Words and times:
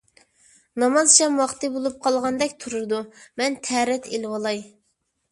ناماز 0.83 1.11
شام 1.17 1.35
ۋاقتى 1.41 1.67
بولۇپ 1.75 1.99
قالغاندەك 2.07 2.55
تۇرىدۇ، 2.63 3.01
مەن 3.41 3.57
تەرەت 3.69 4.09
ئېلىۋالاي. 4.15 4.59